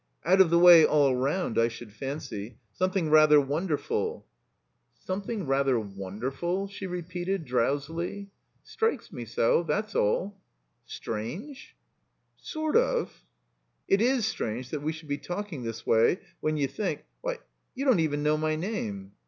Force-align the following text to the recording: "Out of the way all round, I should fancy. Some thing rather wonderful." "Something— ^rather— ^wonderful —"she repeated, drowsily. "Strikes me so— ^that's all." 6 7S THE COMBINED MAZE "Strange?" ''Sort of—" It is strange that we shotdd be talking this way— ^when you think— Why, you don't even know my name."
"Out 0.25 0.41
of 0.41 0.49
the 0.49 0.57
way 0.57 0.83
all 0.83 1.15
round, 1.15 1.59
I 1.59 1.67
should 1.67 1.93
fancy. 1.93 2.57
Some 2.73 2.89
thing 2.89 3.11
rather 3.11 3.39
wonderful." 3.39 4.25
"Something— 4.99 5.45
^rather— 5.45 5.77
^wonderful 5.95 6.67
—"she 6.71 6.87
repeated, 6.87 7.45
drowsily. 7.45 8.31
"Strikes 8.63 9.13
me 9.13 9.25
so— 9.25 9.63
^that's 9.63 9.93
all." 9.93 10.41
6 10.87 11.01
7S 11.01 11.05
THE 11.05 11.05
COMBINED 11.11 11.47
MAZE 11.49 11.55
"Strange?" 11.55 11.75
''Sort 12.41 12.75
of—" 12.75 13.23
It 13.87 14.01
is 14.01 14.25
strange 14.25 14.71
that 14.71 14.81
we 14.81 14.91
shotdd 14.91 15.07
be 15.07 15.19
talking 15.19 15.61
this 15.61 15.85
way— 15.85 16.19
^when 16.43 16.57
you 16.57 16.67
think— 16.67 17.05
Why, 17.21 17.37
you 17.75 17.85
don't 17.85 17.99
even 17.99 18.23
know 18.23 18.37
my 18.37 18.55
name." 18.55 19.11